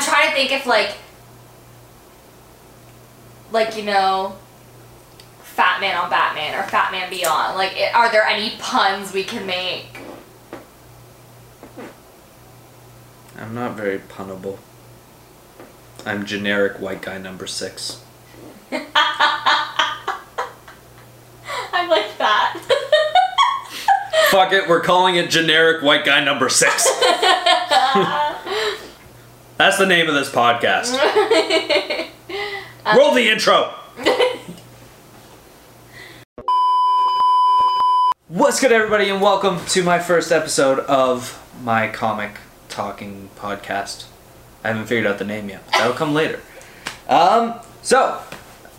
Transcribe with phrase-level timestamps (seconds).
[0.00, 0.94] I'm trying to think if like,
[3.52, 4.34] like you know,
[5.42, 7.58] Fat Man on Batman or Fat Man Beyond.
[7.58, 9.98] Like, i are there any puns we can make?
[13.36, 14.56] I'm not very punnable.
[16.06, 18.02] I'm generic white guy number six.
[18.72, 18.80] I'm
[21.90, 22.56] like that.
[24.30, 26.88] Fuck it, we're calling it generic white guy number six.
[29.60, 30.96] That's the name of this podcast.
[32.96, 33.74] Roll the intro.
[38.28, 42.38] What's good, everybody, and welcome to my first episode of my comic
[42.70, 44.06] talking podcast.
[44.64, 45.60] I haven't figured out the name yet.
[45.66, 46.40] but That'll come later.
[47.06, 48.18] Um, so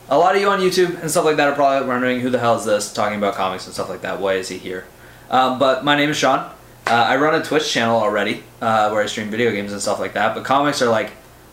[0.09, 2.39] a lot of you on YouTube and stuff like that are probably wondering who the
[2.39, 4.19] hell is this talking about comics and stuff like that.
[4.19, 4.85] Why is he here?
[5.29, 6.51] Um, but my name is Shawn.
[6.87, 9.99] Uh, I run a Twitch channel already uh, where I stream video games and stuff
[9.99, 10.35] like that.
[10.35, 11.11] But comics are like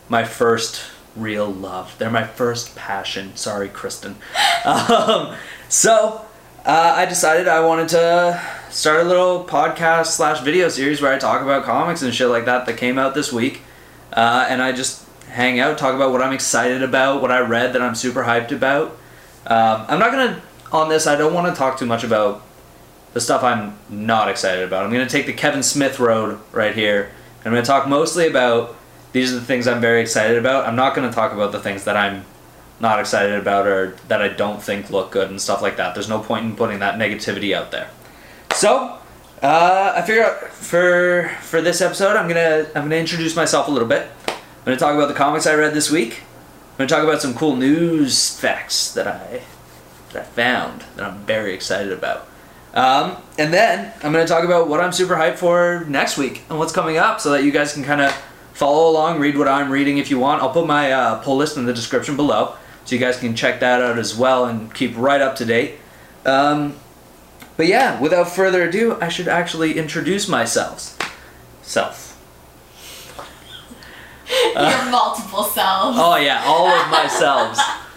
[0.09, 0.82] my first
[1.14, 1.95] real love.
[1.98, 3.37] They're my first passion.
[3.37, 4.16] Sorry, Kristen.
[4.65, 5.37] Um,
[5.68, 6.26] so
[6.66, 11.18] uh, I decided I wanted to start a little podcast slash video series where I
[11.18, 13.63] talk about comics and shit like that that came out this week.
[14.13, 17.73] Uh, and I just hang out, talk about what I'm excited about, what I read
[17.74, 18.98] that I'm super hyped about.
[19.46, 20.42] Um, I'm not gonna
[20.73, 21.07] on this.
[21.07, 22.42] I don't want to talk too much about
[23.19, 24.85] the stuff I'm not excited about.
[24.85, 27.11] I'm gonna take the Kevin Smith road right here.
[27.45, 28.77] I'm gonna talk mostly about
[29.10, 30.69] these are the things I'm very excited about.
[30.69, 32.25] I'm not gonna talk about the things that I'm
[32.79, 35.95] not excited about or that I don't think look good and stuff like that.
[35.95, 37.91] There's no point in putting that negativity out there.
[38.52, 39.01] So,
[39.43, 43.88] uh, I figure for for this episode, I'm gonna I'm gonna introduce myself a little
[43.88, 44.07] bit.
[44.29, 46.21] I'm gonna talk about the comics I read this week.
[46.71, 49.43] I'm gonna talk about some cool news facts that I
[50.13, 52.29] that I found that I'm very excited about.
[52.74, 56.59] Um, and then I'm gonna talk about what I'm super hyped for next week and
[56.59, 58.13] what's coming up, so that you guys can kind of
[58.52, 60.43] follow along, read what I'm reading if you want.
[60.43, 63.60] I'll put my uh, pull list in the description below, so you guys can check
[63.60, 65.77] that out as well and keep right up to date.
[66.25, 66.77] Um,
[67.56, 70.97] but yeah, without further ado, I should actually introduce myself.
[71.62, 72.04] Self.
[74.54, 75.97] Your multiple selves.
[76.00, 77.59] Oh yeah, all of myselves.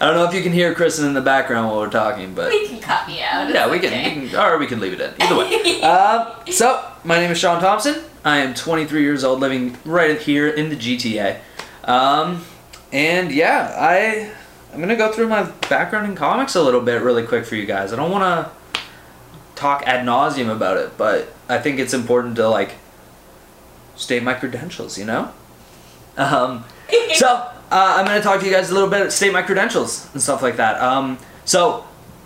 [0.00, 2.50] I don't know if you can hear Kristen in the background while we're talking, but
[2.50, 3.48] We can cut me out.
[3.48, 4.20] yeah, we can, okay.
[4.20, 5.14] we can, or we can leave it in.
[5.22, 5.80] Either way.
[5.82, 8.02] Uh, so my name is Shawn Thomson.
[8.24, 11.38] I am 23 years old, living right here in the GTA.
[11.84, 12.44] Um,
[12.92, 14.32] and yeah, I
[14.74, 17.64] I'm gonna go through my background in comics a little bit really quick for you
[17.64, 17.92] guys.
[17.92, 18.80] I don't want to
[19.54, 22.72] talk ad nauseum about it, but I think it's important to like
[23.94, 24.98] state my credentials.
[24.98, 25.30] You know.
[26.18, 26.64] Um,
[27.14, 30.08] so uh, I'm going to talk to you guys a little bit, state my credentials
[30.12, 30.80] and stuff like that.
[30.80, 31.84] Um, so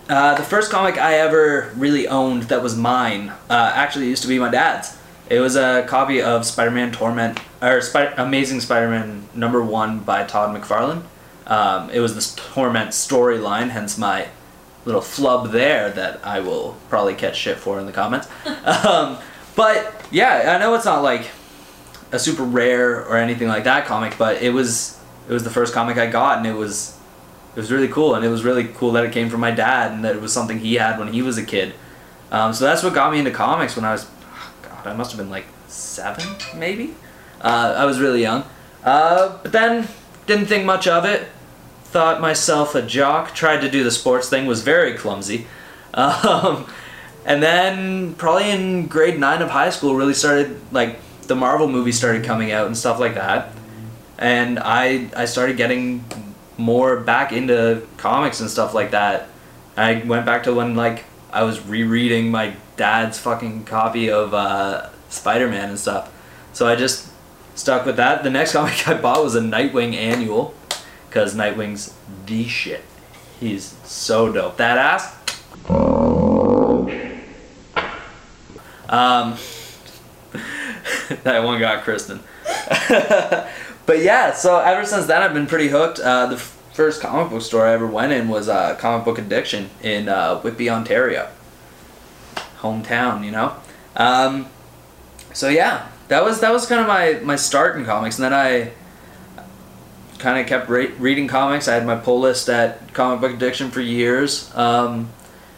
[0.08, 4.28] uh, the first comic I ever really owned that was mine uh, actually used to
[4.28, 4.98] be my dad's.
[5.28, 7.80] It was a copy of Spider-Man Torment or
[8.16, 11.04] Amazing Spider-Man number one by Todd McFarlane.
[11.46, 14.28] Um, it was this Torment storyline, hence my
[14.84, 18.28] little flub there that I will probably catch shit for in the comments.
[18.84, 19.18] um,
[19.56, 21.28] but yeah, I know it's not like
[22.12, 25.72] a super rare or anything like that comic, but it was it was the first
[25.74, 26.96] comic I got, and it was
[27.54, 29.92] it was really cool, and it was really cool that it came from my dad,
[29.92, 31.74] and that it was something he had when he was a kid.
[32.30, 34.06] Um, so that's what got me into comics when I was,
[34.62, 36.94] God, I must have been like seven, maybe.
[37.40, 38.44] Uh, I was really young,
[38.84, 39.88] uh, but then
[40.26, 41.28] didn't think much of it.
[41.84, 43.34] Thought myself a jock.
[43.34, 44.46] Tried to do the sports thing.
[44.46, 45.46] Was very clumsy.
[45.92, 46.68] Um,
[47.24, 51.98] and then probably in grade nine of high school, really started like the Marvel movies
[51.98, 53.52] started coming out and stuff like that,
[54.20, 56.04] and I I started getting
[56.58, 59.28] more back into comics and stuff like that.
[59.76, 64.90] I went back to when like I was rereading my dad's fucking copy of uh,
[65.08, 66.12] Spider Man and stuff.
[66.52, 67.10] So I just
[67.54, 68.22] stuck with that.
[68.22, 70.54] The next comic I bought was a Nightwing annual,
[71.08, 71.94] because Nightwing's
[72.26, 72.84] the shit.
[73.38, 74.58] He's so dope.
[74.58, 75.16] That ass.
[78.88, 79.36] Um,
[81.22, 82.20] that one got Kristen.
[83.90, 85.98] but yeah, so ever since then, I've been pretty hooked.
[85.98, 89.68] Uh, the first comic book store I ever went in was uh, Comic Book Addiction
[89.82, 91.28] in uh, Whitby, Ontario.
[92.60, 93.56] Hometown, you know.
[93.96, 94.46] Um,
[95.32, 98.32] so yeah, that was that was kind of my my start in comics, and then
[98.32, 98.70] I
[100.20, 101.66] kind of kept re- reading comics.
[101.66, 105.08] I had my pull list at Comic Book Addiction for years, um,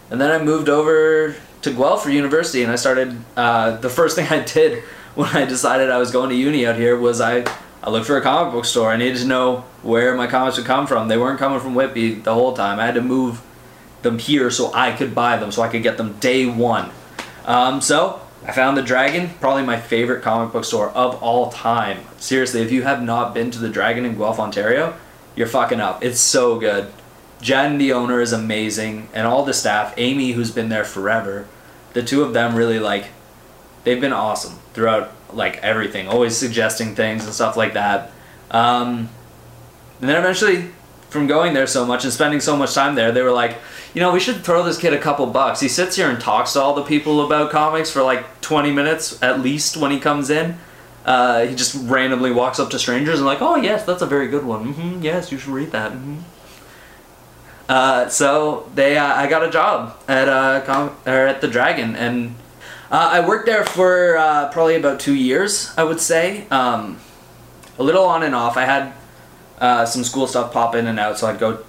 [0.08, 3.14] and then I moved over to Guelph for university, and I started.
[3.36, 4.84] Uh, the first thing I did
[5.14, 7.44] when I decided I was going to uni out here was I
[7.82, 8.90] I looked for a comic book store.
[8.90, 11.08] I needed to know where my comics would come from.
[11.08, 12.78] They weren't coming from Whitby the whole time.
[12.78, 13.42] I had to move
[14.02, 16.90] them here so I could buy them, so I could get them day one.
[17.44, 22.04] Um, so I found the Dragon, probably my favorite comic book store of all time.
[22.18, 24.96] Seriously, if you have not been to the Dragon in Guelph, Ontario,
[25.34, 26.04] you're fucking up.
[26.04, 26.92] It's so good.
[27.40, 29.94] Jen, the owner, is amazing, and all the staff.
[29.96, 31.48] Amy, who's been there forever,
[31.92, 33.06] the two of them really like.
[33.82, 38.10] They've been awesome throughout like everything, always suggesting things and stuff like that.
[38.50, 39.08] Um,
[40.00, 40.70] and then eventually,
[41.10, 43.58] from going there so much and spending so much time there, they were like,
[43.94, 45.60] you know, we should throw this kid a couple bucks.
[45.60, 49.22] He sits here and talks to all the people about comics for like 20 minutes
[49.22, 50.56] at least when he comes in.
[51.04, 54.28] Uh, he just randomly walks up to strangers and like, oh yes, that's a very
[54.28, 54.72] good one.
[54.72, 55.92] hmm yes, you should read that.
[55.92, 56.18] hmm
[57.68, 61.94] Uh, so they, uh, I got a job at uh, com- or at the Dragon,
[61.96, 62.34] and
[62.92, 65.72] uh, I worked there for uh, probably about two years.
[65.78, 66.98] I would say, um,
[67.78, 68.58] a little on and off.
[68.58, 68.92] I had
[69.58, 71.64] uh, some school stuff pop in and out, so I'd go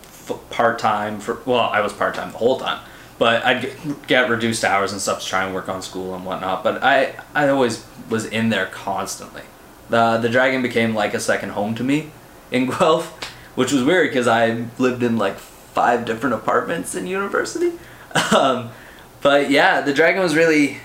[0.49, 1.39] part time for.
[1.45, 2.83] Well, I was part time the whole time,
[3.17, 6.25] but I'd get, get reduced hours and stuff to try and work on school and
[6.25, 6.61] whatnot.
[6.61, 9.43] But I, I always was in there constantly.
[9.89, 12.11] The the Dragon became like a second home to me
[12.51, 13.23] in Guelph,
[13.55, 17.71] which was weird because I lived in like five different apartments in university.
[18.31, 18.69] Um,
[19.23, 20.77] but yeah, the Dragon was really,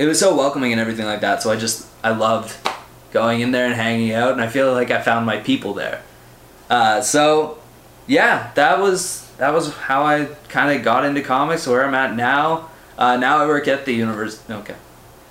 [0.00, 1.42] it was so welcoming and everything like that.
[1.42, 2.56] So I just I loved
[3.12, 6.02] going in there and hanging out, and I feel like I found my people there.
[6.70, 7.58] Uh, so
[8.06, 11.66] yeah, that was that was how I kind of got into comics.
[11.66, 12.70] Where I'm at now.
[12.96, 14.52] Uh, now I work at the university.
[14.52, 14.76] Okay.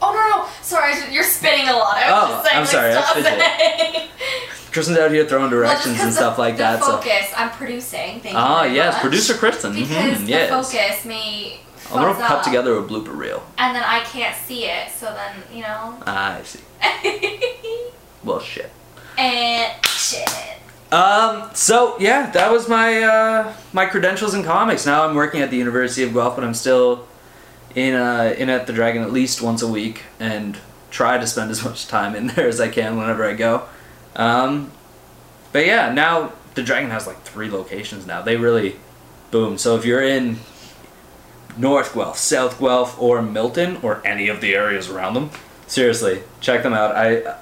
[0.01, 1.97] Oh no, no, sorry, you're spinning a lot.
[1.97, 4.18] I was Oh, just saying, I'm like, sorry, I stop.
[4.79, 6.81] Kristen's out here throwing Well, directions 'cause and stuff the, like the that.
[6.83, 6.91] So.
[6.97, 8.21] focus, I'm producing.
[8.21, 8.69] Thank Ah, you.
[8.69, 9.01] very yes, much.
[9.01, 9.73] producer Kristen.
[9.73, 9.89] Because
[10.19, 10.49] mhm, the yes.
[10.49, 11.59] focus me.
[11.91, 13.43] I'm gonna cut up, together a blooper reel.
[13.57, 15.97] And then I can't see it, so then you know.
[16.07, 16.59] Ah, I see.
[18.23, 18.69] Well, shit.
[19.17, 20.29] and shit.
[20.93, 21.49] Um.
[21.53, 24.85] So yeah, that was my uh, my credentials in comics.
[24.85, 27.05] Now I'm working at the University of Guelph, but I'm still
[27.75, 30.57] in uh, in at the Dragon at least once a week, and
[30.89, 33.63] try to spend as much time in there as I can whenever I go.
[34.15, 34.71] Um.
[35.51, 38.21] But yeah, now the Dragon has like three locations now.
[38.21, 38.75] They really
[39.31, 39.57] boom.
[39.57, 40.37] So if you're in
[41.57, 45.31] North Guelph, South Guelph, or Milton, or any of the areas around them,
[45.67, 46.95] seriously, check them out.
[46.95, 47.37] I.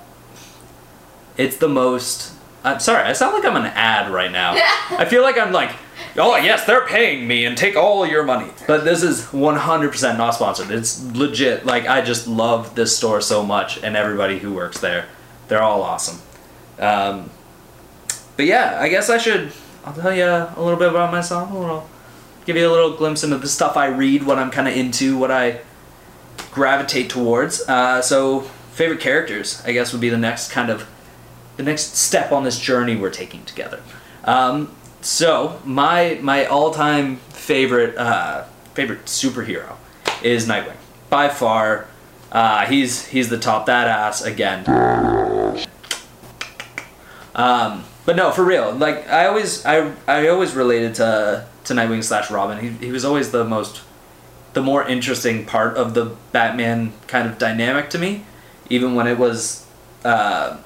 [1.38, 2.34] It's the most.
[2.64, 4.54] I'm sorry, I sound like I'm an ad right now.
[4.90, 5.72] I feel like I'm like,
[6.18, 8.52] oh yes, they're paying me and take all your money.
[8.66, 10.72] But this is 100% not sponsored.
[10.72, 11.66] It's legit.
[11.66, 15.06] Like I just love this store so much, and everybody who works there,
[15.48, 16.20] they're all awesome.
[16.80, 17.30] Um,
[18.36, 19.52] but yeah, I guess I should.
[19.86, 21.52] I'll tell you a little bit about myself.
[21.52, 21.90] Little,
[22.46, 25.18] give you a little glimpse into the stuff I read, what I'm kind of into,
[25.18, 25.62] what I
[26.52, 27.62] gravitate towards.
[27.68, 28.42] Uh, so
[28.74, 30.88] favorite characters, I guess, would be the next kind of
[31.58, 33.82] the next step on this journey we're taking together.
[34.24, 38.44] Um, so my my all time favorite uh,
[38.74, 39.76] favorite superhero
[40.22, 40.76] is Nightwing
[41.10, 41.88] by far.
[42.32, 45.37] Uh, he's he's the top that ass again.
[47.38, 48.74] Um, but no, for real.
[48.74, 52.58] Like I always I I always related to to Nightwing slash Robin.
[52.60, 53.82] He he was always the most
[54.54, 58.26] the more interesting part of the Batman kind of dynamic to me,
[58.70, 59.66] even when it was.
[60.04, 60.58] Uh,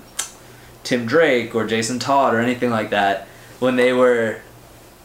[0.83, 3.27] Tim Drake or Jason Todd or anything like that,
[3.59, 4.41] when they were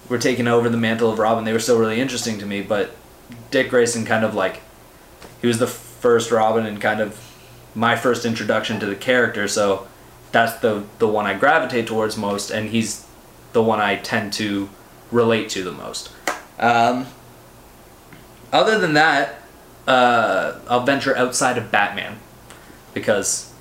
[0.08, 2.62] were taking over the mantle of Robin, they were still really interesting to me.
[2.62, 2.94] But
[3.50, 4.62] Dick Grayson kind of like
[5.40, 7.20] he was the first Robin and kind of
[7.74, 9.86] my first introduction to the character, so
[10.32, 13.06] that's the the one I gravitate towards most, and he's
[13.52, 14.68] the one I tend to
[15.11, 16.11] relate to the most.
[16.59, 17.06] Um,
[18.52, 19.42] other than that,
[19.87, 22.18] uh, I'll venture outside of Batman
[22.95, 23.52] because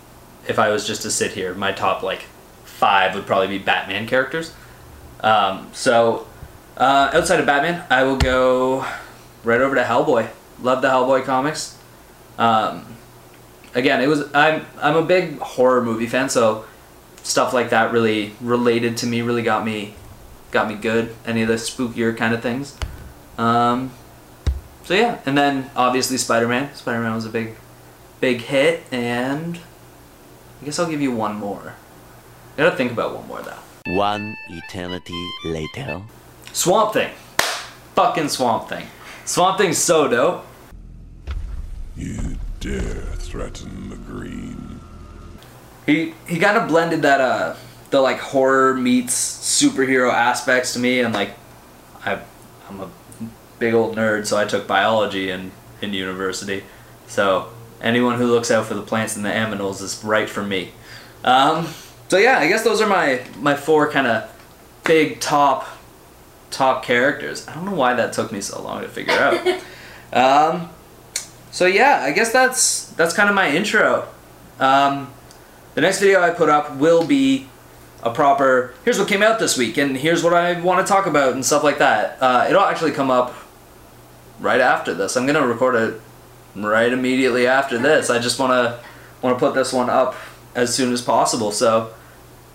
[0.47, 2.25] if I was just to sit here, my top like
[2.63, 4.53] five would probably be Batman characters.
[5.21, 6.27] Um, so
[6.77, 8.85] uh, outside of Batman, I will go
[9.43, 10.29] right over to Hellboy.
[10.61, 11.77] Love the Hellboy comics.
[12.37, 12.85] Um,
[13.75, 16.65] again, it was I'm I'm a big horror movie fan, so
[17.21, 19.21] stuff like that really related to me.
[19.21, 19.93] Really got me
[20.51, 21.13] got me good.
[21.25, 22.75] Any of the spookier kind of things.
[23.37, 23.91] Um,
[24.85, 26.73] so yeah, and then obviously Spider Man.
[26.73, 27.55] Spider Man was a big
[28.19, 29.59] big hit, and
[30.61, 31.75] I guess I'll give you one more.
[32.53, 33.93] I gotta think about one more though.
[33.93, 36.01] One eternity later.
[36.53, 37.11] Swamp Thing.
[37.95, 38.87] Fucking Swamp Thing.
[39.25, 40.45] Swamp Thing's so dope.
[41.95, 44.79] You dare threaten the green.
[45.85, 47.55] He he kind of blended that uh
[47.89, 51.35] the like horror meets superhero aspects to me and like
[52.05, 52.21] I
[52.69, 52.89] I'm a
[53.59, 55.51] big old nerd so I took biology in
[55.81, 56.63] in university.
[57.07, 57.49] So
[57.81, 60.71] anyone who looks out for the plants and the aminals is right for me.
[61.25, 61.67] Um
[62.07, 64.31] so yeah, I guess those are my my four kind of
[64.85, 65.67] big top
[66.51, 67.45] top characters.
[67.49, 69.61] I don't know why that took me so long to figure out.
[70.13, 70.69] um
[71.55, 74.09] so yeah, I guess that's that's kind of my intro.
[74.59, 75.13] Um,
[75.73, 77.47] the next video I put up will be
[78.03, 78.73] a proper.
[78.83, 81.45] Here's what came out this week, and here's what I want to talk about and
[81.45, 82.21] stuff like that.
[82.21, 83.33] Uh, it'll actually come up
[84.41, 85.15] right after this.
[85.15, 86.01] I'm gonna record it
[86.57, 88.09] right immediately after this.
[88.09, 88.77] I just wanna
[89.21, 90.13] wanna put this one up
[90.55, 91.53] as soon as possible.
[91.53, 91.93] So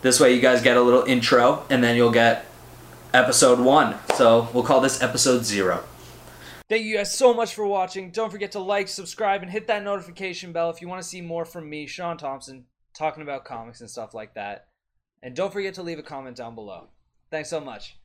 [0.02, 2.44] this way you guys get a little intro, and then you'll get
[3.14, 3.94] episode one.
[4.16, 5.84] So we'll call this episode zero.
[6.70, 8.12] Thank you guys so much for watching.
[8.12, 11.20] Don't forget to like, subscribe, and hit that notification bell if you want to see
[11.20, 14.68] more from me, Shawn Thomson, talking about comics and stuff like that.
[15.20, 16.86] And don't forget to leave a comment down below.
[17.28, 17.96] Thanks so much.